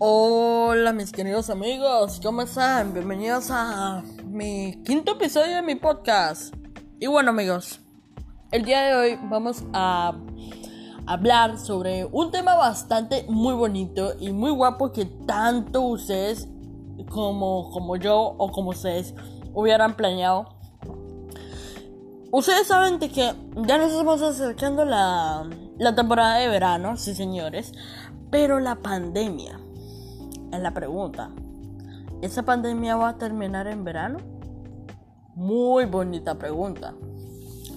[0.00, 2.92] Hola mis queridos amigos, ¿cómo están?
[2.92, 6.52] Bienvenidos a mi quinto episodio de mi podcast.
[6.98, 7.78] Y bueno amigos,
[8.50, 10.16] el día de hoy vamos a
[11.06, 16.48] hablar sobre un tema bastante muy bonito y muy guapo que tanto ustedes
[17.08, 19.14] como, como yo o como ustedes
[19.54, 20.56] hubieran planeado.
[22.32, 23.32] Ustedes saben de que
[23.64, 27.70] ya nos estamos acercando la, la temporada de verano, sí señores,
[28.32, 29.60] pero la pandemia
[30.62, 31.30] la pregunta.
[32.22, 34.18] ¿Esa pandemia va a terminar en verano?
[35.34, 36.94] Muy bonita pregunta.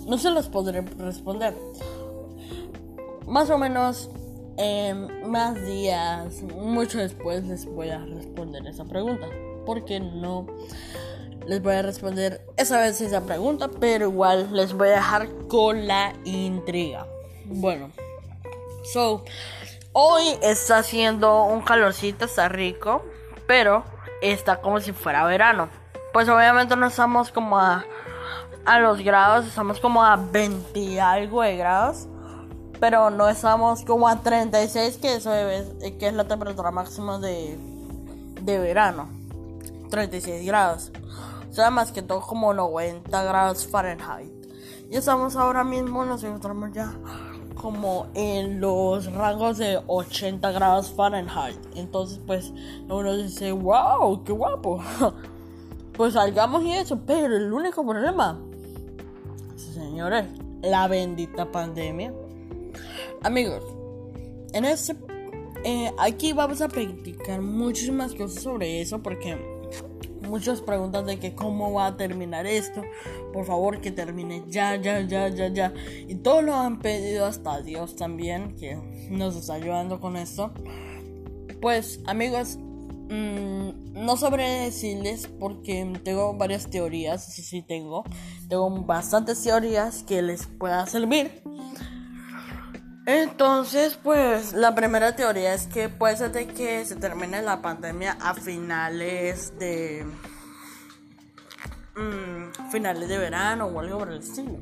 [0.08, 1.53] No se las podré responder.
[3.26, 4.09] Más o menos
[4.58, 9.28] en más días, mucho después les voy a responder esa pregunta.
[9.66, 10.48] Porque no
[11.48, 15.88] les voy a responder esa vez esa pregunta, pero igual les voy a dejar con
[15.88, 17.08] la intriga.
[17.45, 17.89] Bueno,
[18.94, 19.23] so
[20.00, 23.02] hoy está haciendo un calorcito, está rico,
[23.48, 23.84] pero
[24.22, 25.70] está como si fuera verano.
[26.14, 27.84] Pues obviamente no estamos como a,
[28.64, 32.08] a los grados, estamos como a 20 algo de grados.
[32.80, 35.66] Pero no estamos como a 36, que eso es,
[35.98, 37.58] que es la temperatura máxima de,
[38.42, 39.09] de verano.
[39.89, 40.92] 36 grados.
[41.50, 44.32] O sea, más que todo como 90 grados Fahrenheit.
[44.92, 46.94] Y estamos ahora mismo, nos encontramos ya
[47.61, 51.58] como en los rangos de 80 grados Fahrenheit.
[51.75, 52.53] Entonces, pues,
[52.89, 54.81] uno dice, wow, qué guapo.
[55.94, 58.39] pues salgamos y eso, pero el único problema,
[59.55, 60.25] señores,
[60.61, 62.14] la bendita pandemia.
[63.23, 63.64] Amigos,
[64.53, 64.95] en este,
[65.97, 69.56] aquí vamos a practicar muchísimas cosas sobre eso porque
[70.28, 72.81] muchas preguntas de que cómo va a terminar esto.
[73.33, 75.73] Por favor, que termine ya, ya, ya, ya, ya.
[76.08, 78.75] Y todos lo han pedido hasta Dios también, que
[79.09, 80.52] nos está ayudando con esto.
[81.61, 82.58] Pues, amigos,
[83.09, 87.33] mmm, no sabré decirles porque tengo varias teorías.
[87.33, 88.04] Sí, sí, tengo.
[88.48, 91.42] Tengo bastantes teorías que les pueda servir.
[93.08, 98.18] Entonces, pues la primera teoría es que puede ser de que se termine la pandemia
[98.20, 100.06] a finales de
[101.95, 104.58] mmm, finales de verano o algo por el estilo.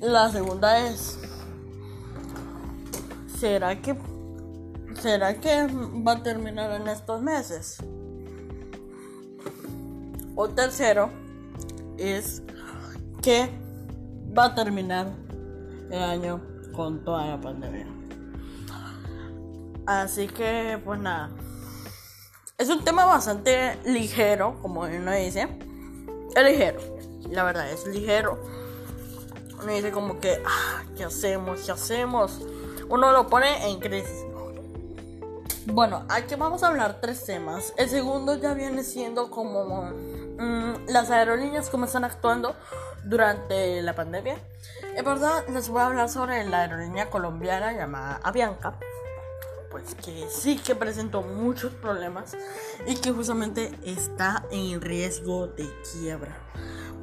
[0.00, 1.18] La segunda es
[3.38, 3.94] ¿será que
[4.98, 5.66] será que
[6.06, 7.76] va a terminar en estos meses?
[10.34, 11.10] O tercero
[11.98, 12.42] es
[13.20, 13.50] que
[14.34, 15.25] va a terminar
[15.90, 16.40] el año
[16.74, 17.86] con toda la pandemia.
[19.86, 21.30] Así que, pues nada.
[22.58, 25.46] Es un tema bastante ligero, como uno dice.
[26.34, 26.80] Es ligero,
[27.30, 28.40] la verdad, es ligero.
[29.62, 31.60] Uno dice como que, ah, ¿qué hacemos?
[31.60, 32.42] ¿Qué hacemos?
[32.88, 34.24] Uno lo pone en crisis.
[35.66, 37.74] Bueno, aquí vamos a hablar tres temas.
[37.76, 39.92] El segundo ya viene siendo como
[40.38, 42.54] mmm, las aerolíneas, cómo están actuando
[43.04, 44.38] durante la pandemia.
[44.94, 48.78] En verdad, les voy a hablar sobre la aerolínea colombiana llamada Avianca.
[49.70, 52.36] Pues que sí que presentó muchos problemas
[52.86, 56.36] y que justamente está en riesgo de quiebra.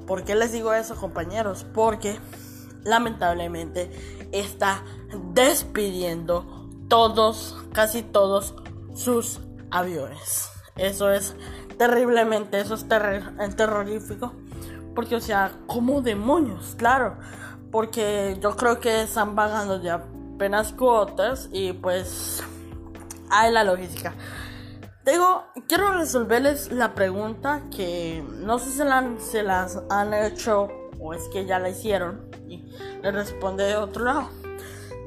[0.07, 1.66] ¿Por qué les digo eso, compañeros?
[1.73, 2.19] Porque
[2.83, 3.91] lamentablemente
[4.31, 4.83] está
[5.33, 8.55] despidiendo todos, casi todos
[8.95, 9.39] sus
[9.72, 10.49] aviones.
[10.75, 11.35] Eso es
[11.78, 12.88] terriblemente, eso es
[13.56, 14.34] terrorífico.
[14.95, 17.17] Porque, o sea, como demonios, claro.
[17.72, 22.44] Porque yo creo que están pagando ya apenas cuotas y pues
[23.29, 24.13] hay la logística.
[25.03, 28.78] Tengo, quiero resolverles la pregunta que no sé si
[29.31, 30.69] se, las han hecho
[31.00, 34.29] o es que ya la hicieron y le responde de otro lado.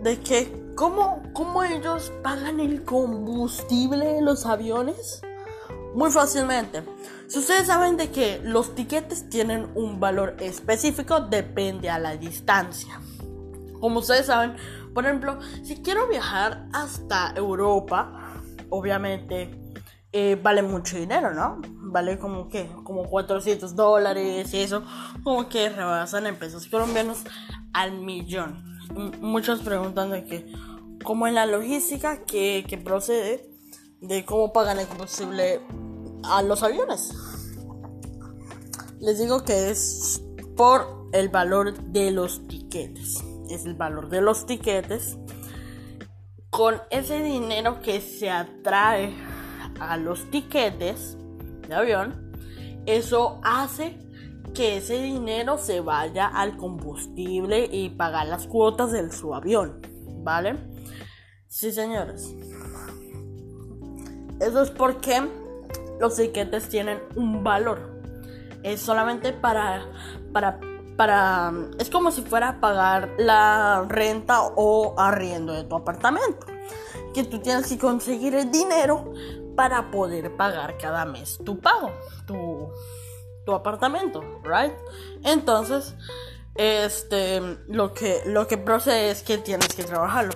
[0.03, 5.23] De que, ¿cómo, cómo ellos pagan el combustible de los aviones?
[5.97, 6.83] Muy fácilmente.
[7.27, 13.01] Si ustedes saben de que los tiquetes tienen un valor específico, depende a la distancia.
[13.81, 14.57] Como ustedes saben,
[14.93, 19.59] por ejemplo, si quiero viajar hasta Europa, obviamente
[20.13, 21.63] eh, vale mucho dinero, ¿no?
[21.65, 24.83] Vale como que, como 400 dólares y eso,
[25.25, 27.25] como que rebasan en pesos colombianos
[27.73, 28.63] al millón.
[29.23, 30.53] muchos preguntan de que,
[31.05, 33.49] ¿cómo es la logística que, que procede
[34.03, 35.63] de cómo pagan el combustible
[36.29, 37.13] a los aviones.
[39.01, 40.23] Les digo que es
[40.57, 43.23] por el valor de los tiquetes.
[43.51, 45.19] Es el valor de los tiquetes.
[46.51, 49.15] Con ese dinero que se atrae
[49.79, 51.17] a los tiquetes
[51.69, 52.33] de avión,
[52.87, 53.99] eso hace
[54.55, 59.83] que ese dinero se vaya al combustible y pagar las cuotas de su avión.
[60.23, 60.57] ¿Vale?
[61.49, 62.35] Sí, señores.
[64.41, 65.23] Eso es porque
[66.01, 67.97] los tiquetes tienen un valor.
[68.63, 69.87] Es solamente para,
[70.33, 70.59] para,
[70.97, 76.47] para, es como si fuera pagar la renta o arriendo de tu apartamento.
[77.15, 79.13] Que tú tienes que conseguir el dinero
[79.57, 81.91] para poder pagar cada mes tu pago,
[82.27, 82.71] tu,
[83.47, 84.75] tu apartamento, right?
[85.25, 85.95] Entonces,
[86.55, 90.33] este, lo que, lo que procede es que tienes que trabajarlo.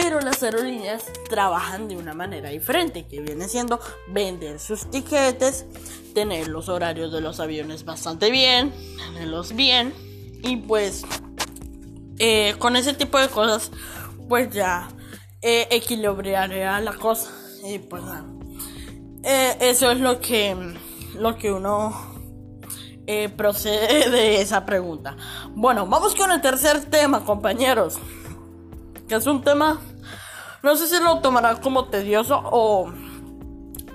[0.00, 5.66] Pero las aerolíneas trabajan de una manera diferente, que viene siendo vender sus tiquetes,
[6.14, 9.92] tener los horarios de los aviones bastante bien, tenerlos bien,
[10.44, 11.02] y pues
[12.20, 13.72] eh, con ese tipo de cosas,
[14.28, 14.88] pues ya
[15.42, 17.32] eh, equilibraría la cosa.
[17.64, 18.04] Y pues.
[19.24, 20.56] Eh, eso es lo que,
[21.16, 21.92] lo que uno
[23.08, 25.16] eh, procede de esa pregunta.
[25.56, 27.98] Bueno, vamos con el tercer tema, compañeros.
[29.08, 29.80] Que es un tema,
[30.62, 32.92] no sé si lo tomará como tedioso o,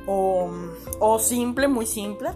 [0.08, 0.52] o,
[1.00, 2.32] o simple, muy simple.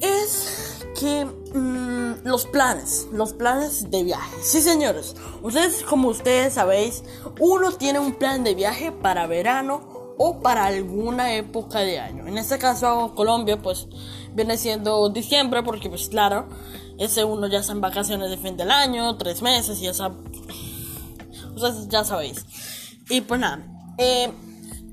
[0.00, 4.36] Es que mm, los planes, los planes de viaje.
[4.42, 7.02] Sí, señores, ustedes como ustedes sabéis,
[7.40, 12.26] uno tiene un plan de viaje para verano o para alguna época de año.
[12.26, 13.88] En este caso, Colombia, pues
[14.34, 16.46] viene siendo diciembre, porque pues claro,
[16.98, 20.12] ese uno ya está en vacaciones de fin del año, tres meses y esa...
[21.88, 22.44] Ya sabéis.
[23.08, 23.64] Y pues nada,
[23.98, 24.32] eh,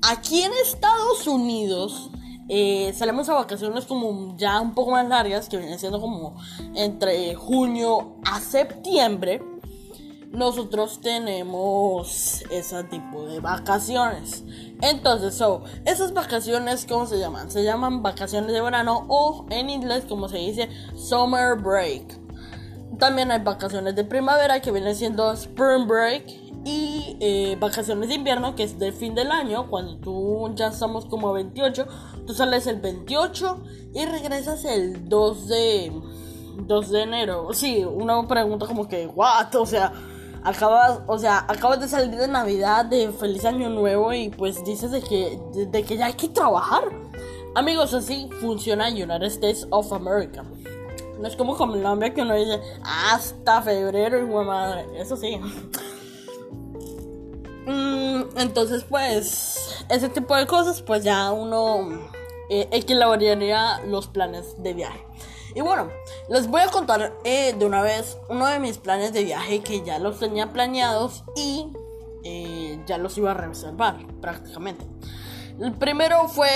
[0.02, 2.10] aquí en Estados Unidos
[2.48, 6.36] eh, salimos a vacaciones como ya un poco más largas, que viene siendo como
[6.74, 9.40] entre junio a septiembre
[10.32, 14.44] nosotros tenemos ese tipo de vacaciones.
[14.80, 17.50] Entonces, so, esas vacaciones, ¿cómo se llaman?
[17.50, 22.18] Se llaman vacaciones de verano o en inglés, como se dice, summer break.
[22.98, 28.54] También hay vacaciones de primavera que vienen siendo spring break y eh, vacaciones de invierno
[28.54, 31.86] que es del fin del año, cuando tú ya estamos como 28,
[32.26, 33.62] tú sales el 28
[33.94, 35.92] y regresas el 2 de
[36.66, 37.48] 2 de enero.
[37.52, 39.92] Sí, una pregunta como que, what, o sea,
[40.44, 44.90] acabas, o sea, acabas de salir de Navidad, de feliz año nuevo y pues dices
[44.90, 46.84] de que, de, que ya hay que trabajar.
[47.54, 50.44] Amigos, así funciona United States of America.
[51.18, 54.86] No es como Colombia que uno dice hasta febrero y madre.
[54.96, 55.38] Eso sí.
[57.70, 61.88] Mm, entonces, pues, ese tipo de cosas, pues ya uno
[62.48, 65.06] eh, equilibraría los planes de viaje.
[65.54, 65.88] Y bueno,
[66.28, 69.82] les voy a contar eh, de una vez uno de mis planes de viaje que
[69.82, 71.68] ya los tenía planeados y
[72.24, 74.84] eh, ya los iba a reservar prácticamente.
[75.60, 76.48] El primero fue,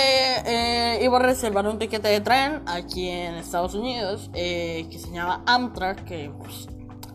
[0.45, 5.43] eh, iba a reservar un tiquete de tren aquí en Estados Unidos que se llama
[5.45, 6.67] Amtrak, que pues,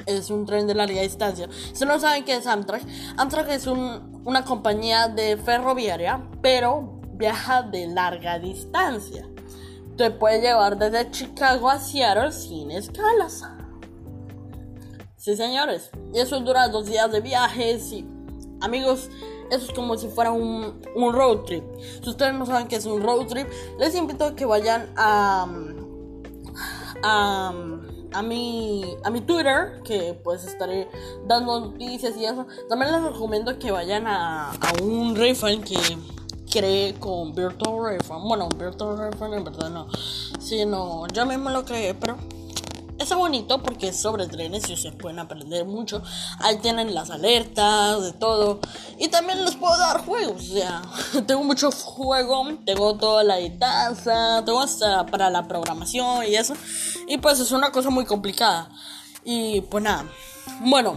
[0.06, 1.49] es un tren de larga distancia.
[1.73, 2.82] Si no saben qué es Amtrak,
[3.17, 9.31] Amtrak es una compañía de ferroviaria, pero viaja de larga distancia
[10.00, 13.44] te puede llevar desde Chicago a Seattle sin escalas.
[15.19, 15.91] Sí, señores.
[16.14, 17.79] Y eso dura dos días de viaje.
[17.79, 18.08] Sí.
[18.62, 19.11] Amigos,
[19.50, 21.64] eso es como si fuera un, road trip.
[22.02, 23.47] Si ustedes no saben qué es un road trip,
[23.79, 25.47] les invito a que vayan a,
[27.02, 27.52] a,
[28.12, 30.88] a, mi, a mi Twitter, que pues estaré
[31.26, 32.46] dando noticias y eso.
[32.68, 35.78] También les recomiendo que vayan a, a un refund que
[36.50, 38.26] creé con Virtual Refund.
[38.26, 39.88] Bueno, Virtual Refund en verdad no.
[40.40, 42.16] Sí, no, yo mismo lo creé, pero
[43.02, 46.02] es bonito porque es sobre trenes y ustedes pueden aprender mucho.
[46.38, 48.61] Ahí tienen las alertas, de todo.
[48.99, 50.50] Y también les puedo dar juegos.
[50.50, 50.83] O sea,
[51.26, 56.54] tengo mucho juego, tengo toda la distancia, tengo hasta para la programación y eso.
[57.09, 58.71] Y pues es una cosa muy complicada.
[59.25, 60.07] Y pues nada.
[60.61, 60.97] Bueno,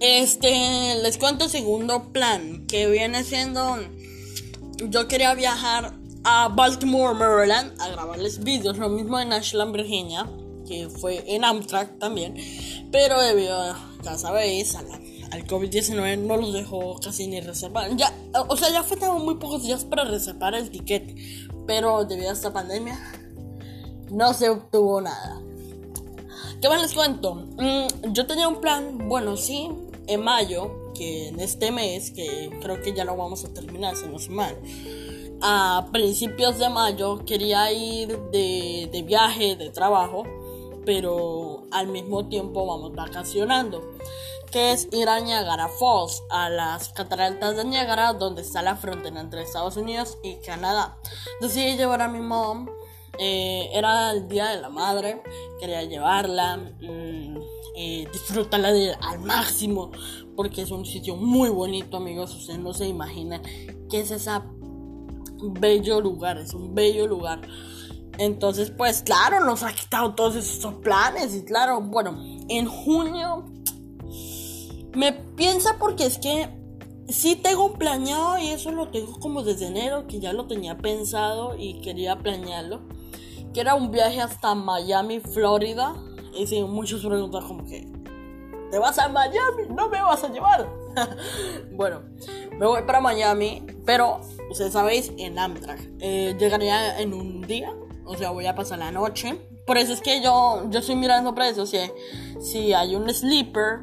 [0.00, 3.78] este les cuento el segundo plan que viene siendo
[4.88, 5.94] yo quería viajar
[6.24, 10.26] a Baltimore, Maryland, a grabarles vídeos, lo mismo en Ashland, Virginia,
[10.66, 12.34] que fue en Amtrak también,
[12.90, 17.94] pero debido a, ya sabéis, al COVID-19 no los dejó casi ni reservar.
[17.96, 18.12] Ya,
[18.48, 21.14] o sea, ya faltaban muy pocos días para reservar el ticket,
[21.66, 22.98] pero debido a esta pandemia
[24.10, 25.40] no se obtuvo nada.
[26.60, 27.34] ¿Qué más les cuento?
[27.34, 29.68] Mm, yo tenía un plan, bueno, sí,
[30.06, 34.06] en mayo, que en este mes, que creo que ya lo vamos a terminar, si
[34.06, 34.56] no es mal,
[35.42, 40.24] a principios de mayo quería ir de, de viaje, de trabajo,
[40.86, 43.82] pero al mismo tiempo vamos vacacionando
[44.50, 49.20] que es ir a Niagara Falls, a las cataratas de Niagara, donde está la frontera
[49.20, 50.96] entre Estados Unidos y Canadá.
[51.40, 52.68] Decidí llevar a mi mom,
[53.18, 55.22] eh, era el día de la madre,
[55.58, 57.36] quería llevarla, mm,
[57.76, 58.70] eh, disfrutarla
[59.02, 59.90] al máximo,
[60.36, 62.34] porque es un sitio muy bonito, amigos.
[62.34, 63.42] Ustedes no se imaginan
[63.90, 64.46] qué es esa
[65.60, 67.40] bello lugar, es un bello lugar.
[68.18, 72.18] Entonces, pues claro, nos ha quitado todos esos planes y claro, bueno,
[72.48, 73.44] en junio
[74.94, 76.48] me piensa porque es que
[77.08, 81.54] sí tengo planeado y eso lo tengo como desde enero, que ya lo tenía pensado
[81.58, 82.80] y quería planearlo,
[83.52, 85.94] que era un viaje hasta Miami, Florida.
[86.34, 87.86] Y sí, muchos preguntan como que,
[88.70, 89.64] ¿te vas a Miami?
[89.68, 90.68] No me vas a llevar.
[91.72, 92.02] bueno,
[92.58, 94.20] me voy para Miami, pero
[94.50, 95.80] ustedes sabéis, en Amtrak.
[96.00, 97.74] Eh, llegaría en un día,
[98.06, 99.38] o sea, voy a pasar la noche.
[99.66, 101.70] Por eso es que yo, yo estoy mirando precios.
[101.70, 101.78] Si,
[102.40, 103.80] si hay un sleeper,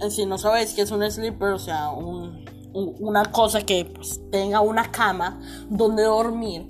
[0.00, 4.20] eh, si no sabéis qué es un sleeper, o sea, un, una cosa que pues,
[4.30, 6.68] tenga una cama donde dormir.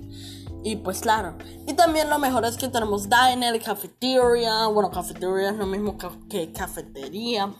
[0.63, 1.37] Y pues claro.
[1.67, 4.67] Y también lo mejor es que tenemos diner, cafetería.
[4.67, 5.97] Bueno, cafetería es lo mismo
[6.29, 7.53] que cafetería.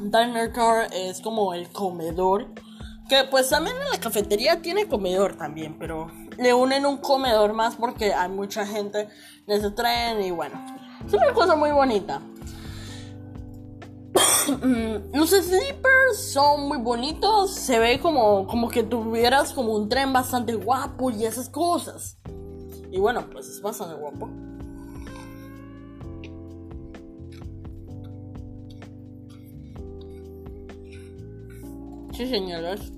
[0.00, 2.48] Diner car es como el comedor.
[3.08, 7.76] Que pues también en la cafetería tiene comedor también, pero le unen un comedor más
[7.76, 9.08] porque hay mucha gente
[9.46, 10.64] en ese tren y bueno,
[11.06, 12.20] es una cosa muy bonita.
[15.14, 20.54] Los sleepers son muy bonitos, se ve como, como que tuvieras como un tren bastante
[20.54, 22.18] guapo y esas cosas.
[22.90, 24.28] Y bueno, pues es bastante guapo.
[32.12, 32.92] Sí, señores.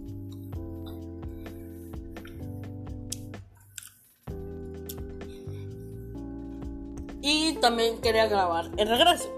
[7.24, 9.32] Y también quería grabar el regreso.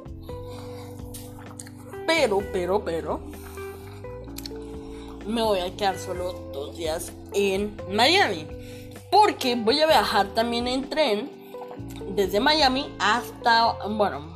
[2.06, 3.20] Pero, pero, pero.
[5.24, 8.46] Me voy a quedar solo dos días en Miami.
[9.10, 11.30] Porque voy a viajar también en tren.
[12.14, 13.72] Desde Miami hasta.
[13.88, 14.26] Bueno,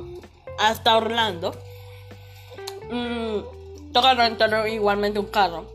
[0.57, 1.51] hasta Orlando.
[2.89, 5.65] Mmm toca rentar igualmente un carro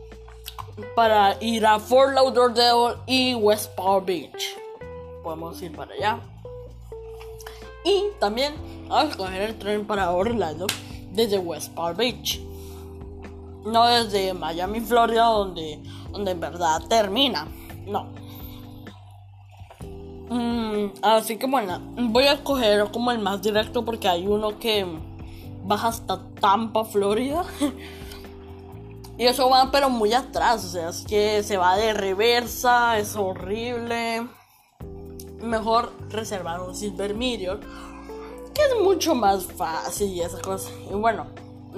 [0.95, 4.57] para ir a Fort Lauderdale y West Palm Beach.
[5.23, 6.19] Podemos ir para allá.
[7.87, 8.53] Y también
[8.89, 10.67] a coger el tren para Orlando
[11.13, 12.41] desde West Palm Beach.
[13.65, 15.79] No desde Miami, Florida, donde,
[16.11, 17.47] donde en verdad termina.
[17.85, 18.07] No.
[20.29, 24.85] Mm, así que bueno, voy a coger como el más directo porque hay uno que
[25.63, 27.45] baja hasta Tampa, Florida.
[29.19, 33.15] Y eso va pero muy atrás, o sea, es que se va de reversa, es
[33.15, 34.27] horrible.
[35.41, 37.59] Mejor reservar un Silver Meteor,
[38.53, 40.69] que es mucho más fácil y esa cosa.
[40.89, 41.27] Y bueno,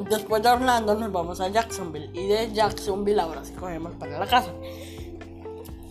[0.10, 4.28] después de Orlando nos vamos a Jacksonville y de Jacksonville ahora sí cogemos para la
[4.28, 4.52] casa.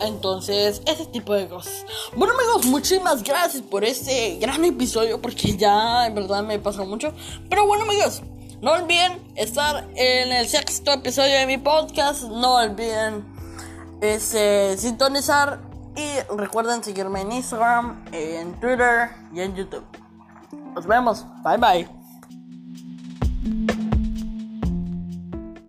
[0.01, 1.85] Entonces, ese tipo de cosas.
[2.15, 7.13] Bueno amigos, muchísimas gracias por este gran episodio porque ya en verdad me pasó mucho.
[7.49, 8.21] Pero bueno amigos,
[8.61, 12.23] no olviden estar en el sexto episodio de mi podcast.
[12.23, 13.25] No olviden
[14.01, 15.68] ese, sintonizar.
[15.99, 19.83] Y recuerden seguirme en Instagram, en Twitter y en YouTube.
[20.73, 21.25] Nos vemos.
[21.43, 21.98] Bye bye.